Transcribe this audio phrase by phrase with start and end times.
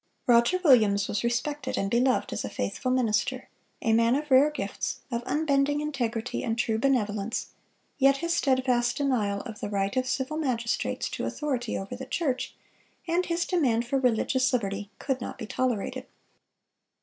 [0.25, 3.49] "(442) Roger Williams was respected and beloved as a faithful minister,
[3.83, 7.49] a man of rare gifts, of unbending integrity and true benevolence;
[7.99, 12.55] yet his steadfast denial of the right of civil magistrates to authority over the church,
[13.07, 16.07] and his demand for religious liberty, could not be tolerated.